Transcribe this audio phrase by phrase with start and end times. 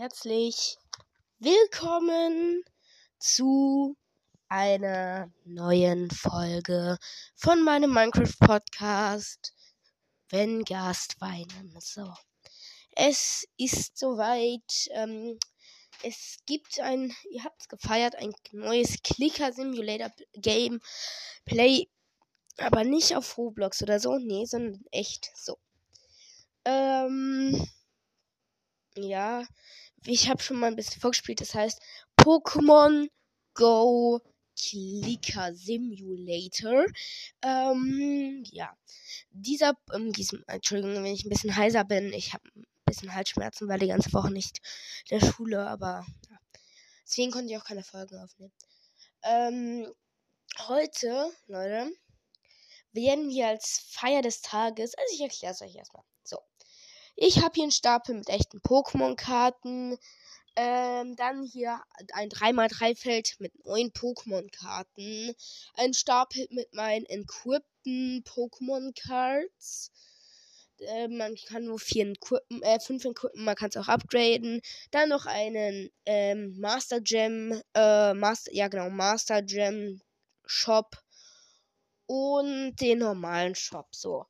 [0.00, 0.78] herzlich
[1.40, 2.64] willkommen
[3.18, 3.98] zu
[4.48, 6.96] einer neuen Folge
[7.34, 9.52] von meinem Minecraft Podcast.
[10.30, 11.76] Wenn Gast weinen.
[11.80, 12.14] So.
[12.92, 14.88] Es ist soweit.
[14.92, 15.38] Ähm,
[16.02, 20.80] es gibt ein, ihr habt es gefeiert, ein neues Clicker Simulator Game
[21.44, 21.90] Play.
[22.56, 24.16] Aber nicht auf Roblox oder so.
[24.16, 25.58] Nee, sondern echt so.
[26.64, 27.68] Ähm
[28.96, 29.44] ja,
[30.04, 31.40] ich habe schon mal ein bisschen vorgespielt.
[31.40, 31.80] Das heißt
[32.16, 33.08] Pokémon
[33.54, 34.20] Go
[34.56, 36.84] Clicker Simulator.
[37.42, 38.76] Ähm, ja,
[39.30, 42.12] dieser, ähm, diesem, Entschuldigung, wenn ich ein bisschen heiser bin.
[42.12, 44.60] Ich habe ein bisschen Halsschmerzen, weil die ganze Woche nicht
[45.08, 46.38] in der Schule, aber ja.
[47.04, 48.52] deswegen konnte ich auch keine Folgen aufnehmen.
[49.22, 49.92] Ähm,
[50.68, 51.90] heute, Leute,
[52.92, 56.04] werden wir als Feier des Tages, also ich erkläre es euch erstmal.
[56.24, 56.38] So,
[57.16, 59.98] ich habe hier einen Stapel mit echten Pokémon-Karten.
[60.56, 61.80] Ähm, dann hier
[62.12, 65.34] ein 3x3-Feld mit neun Pokémon-Karten.
[65.74, 69.92] Ein Stapel mit meinen equippten Pokémon-Cards.
[70.80, 74.62] Äh, man kann nur vier equippen, äh, fünf equippen, man kann es auch upgraden.
[74.90, 80.00] Dann noch einen ähm, Master Gem, äh, Master, ja genau, Master Gem
[80.46, 80.96] Shop
[82.06, 83.88] und den normalen Shop.
[83.94, 84.26] So.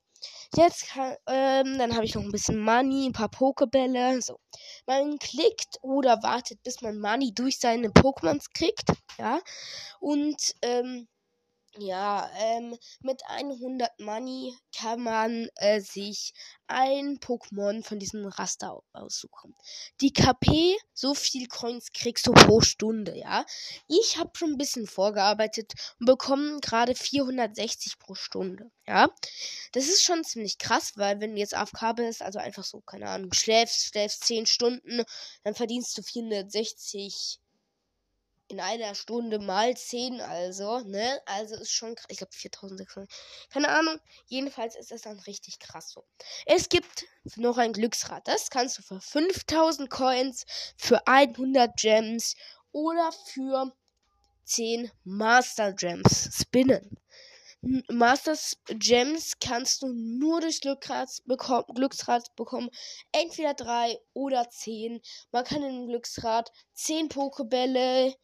[0.54, 4.20] Jetzt kann, ähm, dann habe ich noch ein bisschen Money, ein paar Pokebälle.
[4.22, 4.38] So.
[4.86, 8.90] Man klickt oder wartet, bis man Money durch seine Pokémons kriegt.
[9.18, 9.40] Ja.
[10.00, 11.08] Und, ähm,
[11.78, 16.34] ja, ähm, mit 100 Money kann man äh, sich
[16.66, 19.54] ein Pokémon von diesem Raster aussuchen.
[20.00, 23.44] Die KP, so viel Coins kriegst du pro Stunde, ja.
[23.88, 29.08] Ich habe schon ein bisschen vorgearbeitet und bekomme gerade 460 pro Stunde, ja.
[29.72, 33.08] Das ist schon ziemlich krass, weil wenn du jetzt AFK bist, also einfach so, keine
[33.08, 35.02] Ahnung, schläfst, schläfst 10 Stunden,
[35.44, 37.39] dann verdienst du 460
[38.50, 41.20] in einer Stunde mal 10, also, ne?
[41.26, 42.06] Also ist schon krass.
[42.08, 43.08] Ich glaube 4600.
[43.50, 43.98] Keine Ahnung.
[44.26, 46.04] Jedenfalls ist es dann richtig krass so.
[46.46, 47.06] Es gibt
[47.36, 48.26] noch ein Glücksrad.
[48.26, 50.44] Das kannst du für 5000 Coins,
[50.76, 52.34] für 100 Gems
[52.72, 53.72] oder für
[54.44, 56.98] 10 Master Gems spinnen.
[57.88, 58.34] Master
[58.68, 62.70] Gems kannst du nur durch Glücksrad, bekommen, Glücksrad bekommen.
[63.12, 65.02] Entweder 3 oder 10.
[65.30, 68.16] Man kann im Glücksrad 10 Pokebälle,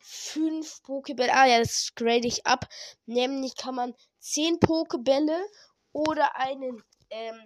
[0.00, 1.32] fünf Pokebälle.
[1.34, 2.66] Ah ja, das grade ich ab.
[3.06, 5.40] Nämlich kann man zehn Pokebälle
[5.92, 7.40] oder einen ähm,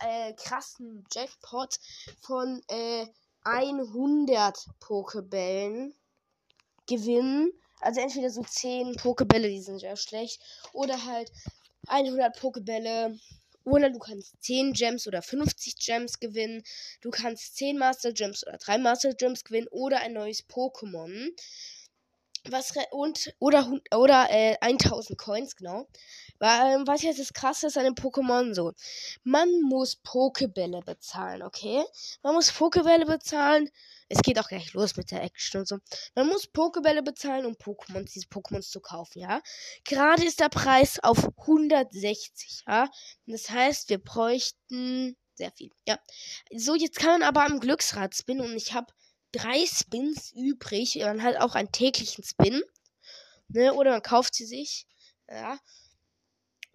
[0.00, 1.76] äh, krassen Jackpot
[2.20, 3.06] von äh,
[3.44, 5.94] 100 Pokebällen
[6.86, 7.52] gewinnen.
[7.80, 10.40] Also entweder so 10 Pokebälle, die sind sehr schlecht.
[10.72, 11.30] Oder halt
[11.88, 13.18] 100 Pokebälle
[13.66, 16.62] oder du kannst 10 Gems oder 50 Gems gewinnen.
[17.00, 21.30] Du kannst 10 Master Gems oder 3 Master Gems gewinnen oder ein neues Pokémon.
[22.48, 25.88] Was und oder oder äh, 1000 Coins genau.
[26.40, 28.72] Ähm, was jetzt das krasse ist an dem Pokémon so.
[29.24, 31.84] Man muss Pokebälle bezahlen, okay?
[32.22, 33.70] Man muss Pokebälle bezahlen
[34.08, 35.78] es geht auch gleich los mit der Action und so.
[36.14, 39.42] Man muss Pokebälle bezahlen, um Pokémon, diese Pokémons zu kaufen, ja.
[39.84, 42.88] Gerade ist der Preis auf 160, ja.
[43.26, 45.98] Das heißt, wir bräuchten sehr viel, ja.
[46.54, 48.92] So, jetzt kann man aber am Glücksrad spinnen und ich habe
[49.32, 50.96] drei Spins übrig.
[50.96, 52.62] Man hat auch einen täglichen Spin,
[53.48, 54.86] ne, oder man kauft sie sich,
[55.28, 55.58] ja.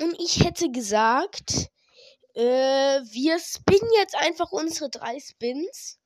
[0.02, 1.70] Und ich hätte gesagt,
[2.34, 6.00] äh, wir spinnen jetzt einfach unsere drei Spins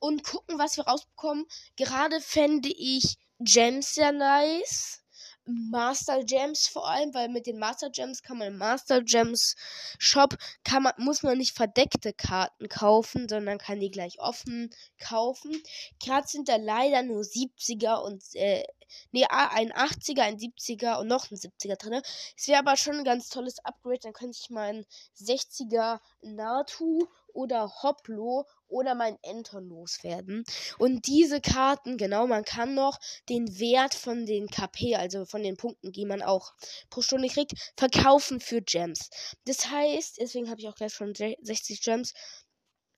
[0.00, 1.46] und gucken, was wir rausbekommen.
[1.76, 5.01] Gerade fände ich Gems sehr nice.
[5.44, 9.56] Master Gems vor allem, weil mit den Master Gems kann man im Master Gems
[9.98, 15.60] Shop kann man, muss man nicht verdeckte Karten kaufen, sondern kann die gleich offen kaufen.
[16.02, 18.64] Gerade sind da leider nur 70er und äh,
[19.10, 22.02] nee, ein 80er, ein 70er und noch ein 70er drin.
[22.36, 24.86] Es wäre aber schon ein ganz tolles Upgrade, dann könnte ich meinen
[25.18, 30.44] 60er Natu oder Hoplo oder mein Enton loswerden.
[30.78, 32.98] Und diese Karten, genau, man kann noch
[33.28, 36.52] den Wert von den KP, also von den Punkten, die man auch
[36.90, 39.10] pro Stunde kriegt, verkaufen für Gems.
[39.44, 42.14] Das heißt, deswegen habe ich auch gleich schon 60 Gems,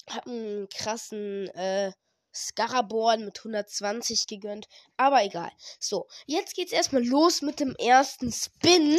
[0.09, 1.93] habe einen krassen, äh,
[2.35, 4.67] Scaraborn mit 120 gegönnt.
[4.97, 5.53] Aber egal.
[5.79, 8.99] So, jetzt geht's erstmal los mit dem ersten Spin.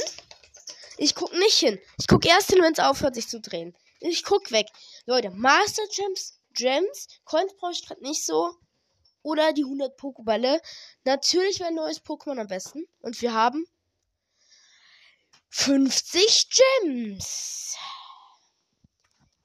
[0.98, 1.80] Ich guck nicht hin.
[2.00, 3.76] Ich guck erst hin, wenn es aufhört, sich zu drehen.
[4.00, 4.68] Ich guck weg.
[5.06, 8.56] Leute, Master Gems, Gems, Coins brauche ich gerade nicht so.
[9.22, 10.62] Oder die 100 Pokébälle.
[11.04, 12.86] Natürlich wäre ein neues Pokémon am besten.
[13.00, 13.66] Und wir haben
[15.50, 16.50] 50
[16.84, 17.76] Gems.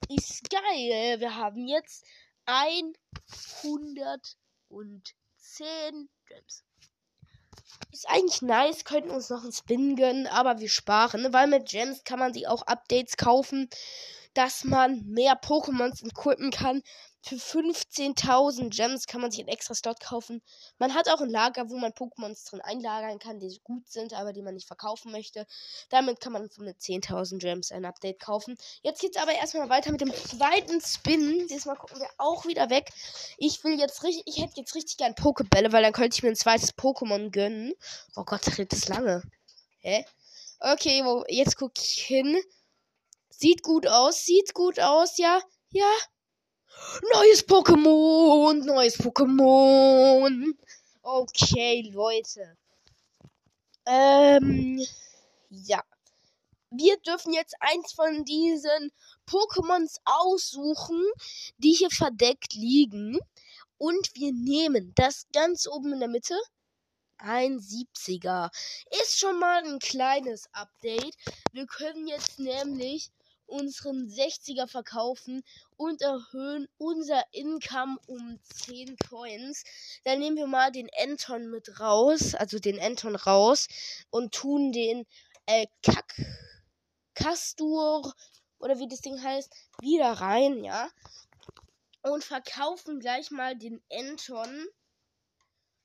[0.08, 1.20] Ist geil.
[1.20, 2.04] Wir haben jetzt
[2.44, 2.92] 110
[6.26, 6.64] Gems.
[7.92, 12.04] Ist eigentlich nice, könnten uns noch einen Spin gönnen, aber wir sparen, weil mit Gems
[12.04, 13.68] kann man sich auch Updates kaufen,
[14.34, 16.82] dass man mehr Pokémons equippen kann.
[17.22, 20.40] Für 15.000 Gems kann man sich einen extra Slot kaufen.
[20.78, 24.32] Man hat auch ein Lager, wo man Pokémons drin einlagern kann, die gut sind, aber
[24.32, 25.46] die man nicht verkaufen möchte.
[25.90, 28.56] Damit kann man mit 10.000 Gems ein Update kaufen.
[28.82, 31.46] Jetzt geht es aber erstmal weiter mit dem zweiten Spin.
[31.48, 32.90] Diesmal gucken wir auch wieder weg.
[33.36, 36.30] Ich will jetzt richtig, ich hätte jetzt richtig gern Pokebälle, weil dann könnte ich mir
[36.30, 37.74] ein zweites Pokémon gönnen.
[38.16, 39.22] Oh Gott, das redet das lange.
[39.80, 40.06] Hä?
[40.60, 42.40] Okay, jetzt guck ich hin.
[43.40, 45.40] Sieht gut aus, sieht gut aus, ja.
[45.70, 45.90] Ja,
[47.14, 50.52] Neues Pokémon, neues Pokémon.
[51.02, 52.58] Okay, Leute.
[53.86, 54.84] Ähm,
[55.48, 55.82] ja.
[56.70, 58.92] Wir dürfen jetzt eins von diesen
[59.26, 61.02] Pokémons aussuchen,
[61.56, 63.18] die hier verdeckt liegen.
[63.78, 66.38] Und wir nehmen das ganz oben in der Mitte.
[67.16, 68.50] Ein 70er.
[69.00, 71.16] Ist schon mal ein kleines Update.
[71.52, 73.10] Wir können jetzt nämlich
[73.50, 75.42] unseren 60er verkaufen
[75.76, 79.64] und erhöhen unser Income um 10 Coins.
[80.04, 83.68] Dann nehmen wir mal den Anton mit raus, also den Anton raus
[84.10, 85.06] und tun den
[85.46, 86.14] äh, Kack
[87.14, 88.14] Kastur
[88.60, 90.88] oder wie das Ding heißt, wieder rein, ja.
[92.02, 94.66] Und verkaufen gleich mal den Anton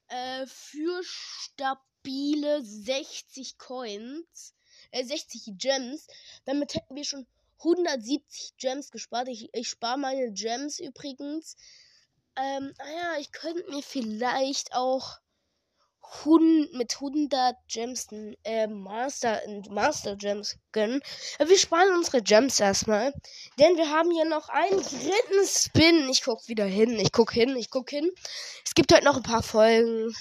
[0.08, 4.54] äh, für stabile 60 Coins,
[4.92, 6.08] äh, 60 Gems.
[6.46, 7.28] Damit hätten wir schon
[7.60, 9.28] 170 Gems gespart.
[9.28, 11.56] Ich, ich spare meine Gems übrigens.
[12.36, 15.20] Ähm, naja, ah ich könnte mir vielleicht auch
[16.24, 18.08] 100, mit 100 Gems
[18.44, 21.02] äh, Master, Master Gems gönnen.
[21.40, 23.14] Aber wir sparen unsere Gems erstmal.
[23.58, 26.10] Denn wir haben hier noch einen dritten Spin.
[26.10, 27.00] Ich guck wieder hin.
[27.00, 27.56] Ich guck hin.
[27.56, 28.12] Ich guck hin.
[28.64, 30.14] Es gibt heute noch ein paar Folgen.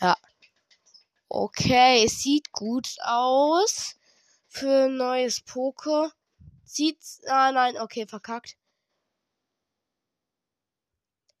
[0.00, 0.16] Ja.
[1.28, 3.97] Okay, es sieht gut aus
[4.48, 6.12] für neues Poker.
[6.64, 7.20] Sieht's.
[7.26, 8.56] Ah, nein, okay, verkackt.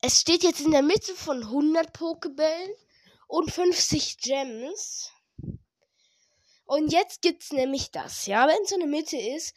[0.00, 2.70] Es steht jetzt in der Mitte von 100 Pokebällen
[3.26, 5.10] und 50 Gems.
[6.66, 9.54] Und jetzt gibt's nämlich das, ja, wenn es in der Mitte ist,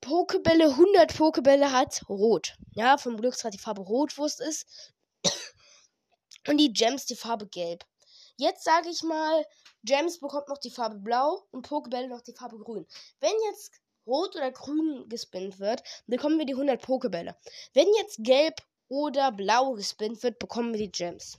[0.00, 2.56] Pokebälle, 100 Pokebälle hat rot.
[2.74, 4.66] Ja, vom Glücksrad die Farbe rot, wo es ist.
[6.48, 7.84] Und die Gems die Farbe gelb.
[8.36, 9.44] Jetzt sage ich mal,
[9.86, 12.86] Gems bekommt noch die Farbe blau und Pokebälle noch die Farbe grün.
[13.20, 13.72] Wenn jetzt
[14.06, 17.36] rot oder grün gespinnt wird, bekommen wir die 100 Pokebälle.
[17.72, 21.38] Wenn jetzt gelb oder blau gespinnt wird, bekommen wir die Gems.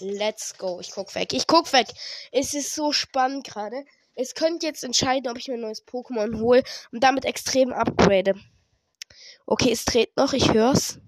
[0.00, 0.80] Let's go.
[0.80, 1.32] Ich guck weg.
[1.32, 1.88] Ich guck weg.
[2.30, 3.84] Es ist so spannend gerade.
[4.14, 6.62] Es könnte jetzt entscheiden, ob ich mir ein neues Pokémon hole
[6.92, 8.34] und damit extrem upgrade.
[9.46, 10.32] Okay, es dreht noch.
[10.32, 10.98] Ich hör's.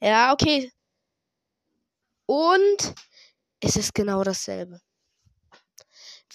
[0.00, 0.72] Ja, okay.
[2.26, 2.94] Und
[3.60, 4.80] es ist genau dasselbe.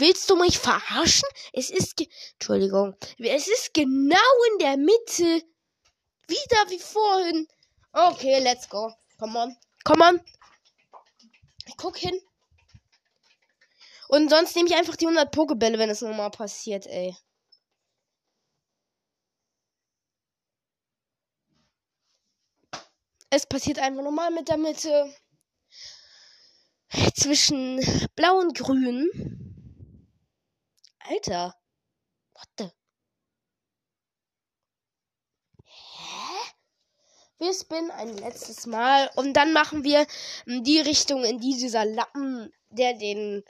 [0.02, 1.30] Willst du mich verarschen?
[1.54, 2.02] Es ist.
[2.34, 2.96] Entschuldigung.
[3.20, 4.18] Es ist genau
[4.52, 5.44] in der Mitte.
[6.28, 7.48] Wieder wie vorhin.
[7.94, 8.92] Okay, let's go.
[9.20, 9.56] Come on.
[9.84, 10.22] Come on.
[11.68, 12.20] Ich guck hin.
[14.08, 17.16] Und sonst nehme ich einfach die 100 Pokebälle, wenn es nochmal passiert, ey.
[23.30, 25.16] Es passiert einfach nochmal mit der Mitte
[27.14, 27.80] zwischen
[28.16, 29.41] Blau und Grün.
[31.12, 31.54] Alter.
[32.36, 32.70] What the?
[35.66, 36.52] Hä?
[37.38, 40.08] Wir spinnen ein letztes Mal und dann machen wir
[40.46, 43.44] die Richtung, in die dieser Lappen, der den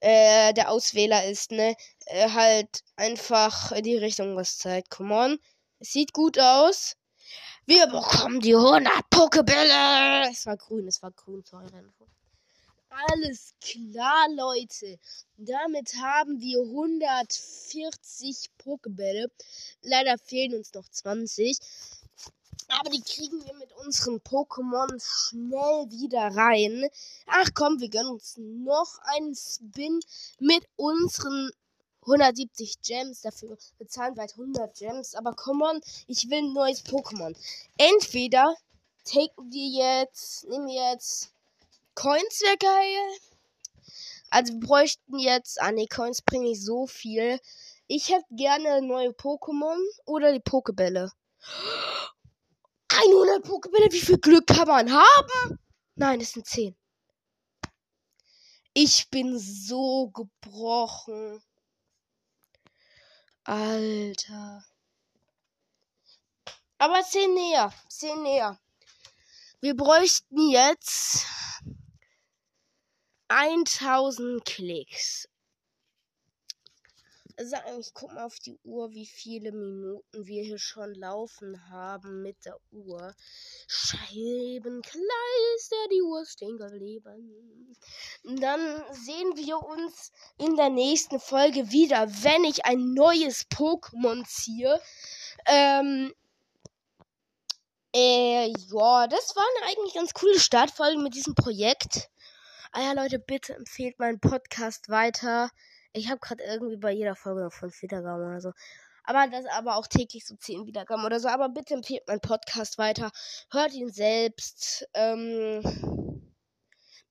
[0.00, 1.74] äh, der Auswähler ist, ne,
[2.06, 4.90] äh, halt einfach in die Richtung was zeigt.
[4.90, 5.38] Come on.
[5.78, 6.96] Es sieht gut aus.
[7.64, 10.30] Wir bekommen die 100 Pokebälle.
[10.30, 11.66] Es war grün, es war grün, sorry.
[12.96, 14.98] Alles klar, Leute.
[15.36, 19.30] Damit haben wir 140 Pokebälle.
[19.82, 21.58] Leider fehlen uns noch 20.
[22.68, 26.88] Aber die kriegen wir mit unseren Pokémon schnell wieder rein.
[27.26, 30.00] Ach komm, wir gönnen uns noch einen Spin
[30.38, 31.50] mit unseren
[32.00, 33.20] 170 Gems.
[33.20, 35.14] Dafür bezahlen wir halt 100 Gems.
[35.14, 37.36] Aber komm on, ich will ein neues Pokémon.
[37.76, 38.56] Entweder
[39.04, 41.35] taken wir jetzt, nehmen wir jetzt
[41.96, 43.18] Coins wäre geil.
[44.30, 45.60] Also wir bräuchten jetzt.
[45.60, 47.40] Ah ne, Coins bringen nicht so viel.
[47.88, 51.10] Ich hätte gerne neue Pokémon oder die Pokebälle.
[52.88, 55.58] 100 Pokebälle, wie viel Glück kann man haben?
[55.94, 56.76] Nein, es sind 10.
[58.74, 61.42] Ich bin so gebrochen.
[63.44, 64.64] Alter.
[66.78, 67.72] Aber 10 näher.
[67.88, 68.60] 10 näher.
[69.60, 71.24] Wir bräuchten jetzt
[73.28, 75.28] 1000 Klicks.
[77.38, 82.22] Also ich guck mal auf die Uhr, wie viele Minuten wir hier schon laufen haben
[82.22, 83.14] mit der Uhr.
[83.68, 85.02] Scheibenkleister,
[85.92, 87.76] die Uhr stehen geblieben.
[88.24, 94.80] Dann sehen wir uns in der nächsten Folge wieder, wenn ich ein neues Pokémon ziehe.
[95.46, 96.14] Ähm,
[97.94, 102.08] äh, ja, das war eine eigentlich ganz coole Startfolge mit diesem Projekt.
[102.78, 105.50] Ah ja, Leute, bitte empfehlt meinen Podcast weiter.
[105.94, 108.52] Ich habe gerade irgendwie bei jeder Folge noch 5 Wiedergaben oder so.
[109.04, 111.28] Aber das aber auch täglich so 10 Wiedergaben oder so.
[111.28, 113.12] Aber bitte empfehlt meinen Podcast weiter.
[113.50, 114.86] Hört ihn selbst.
[114.92, 115.62] Ähm,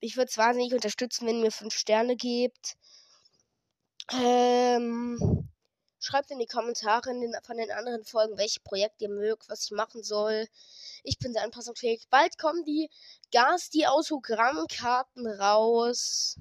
[0.02, 2.78] mich würde es wahnsinnig unterstützen, wenn ihr mir 5 Sterne gebt.
[4.14, 5.50] Ähm,
[6.06, 9.66] schreibt in die Kommentare in den, von den anderen Folgen, welche Projekte ihr mögt, was
[9.66, 10.48] ich machen soll.
[11.04, 12.08] Ich bin sehr anpassungsfähig.
[12.10, 12.90] Bald kommen die
[13.32, 16.38] Gas, die Autogrammkarten raus.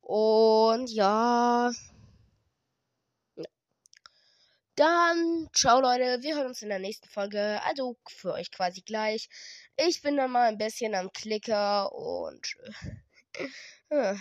[0.00, 1.72] Und ja.
[4.74, 7.60] Dann, ciao Leute, wir hören uns in der nächsten Folge.
[7.64, 9.28] Also für euch quasi gleich.
[9.76, 12.56] Ich bin dann mal ein bisschen am Klicker und.
[13.88, 14.14] Äh,